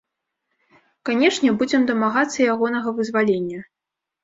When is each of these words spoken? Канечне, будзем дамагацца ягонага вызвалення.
Канечне, 1.09 1.49
будзем 1.61 1.85
дамагацца 1.93 2.39
ягонага 2.55 2.97
вызвалення. 3.03 3.59